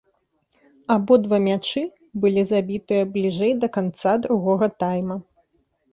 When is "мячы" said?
1.47-1.83